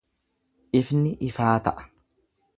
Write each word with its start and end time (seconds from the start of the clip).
Ifni 0.79 1.13
ifaa 1.29 1.53
ta’a. 1.69 1.87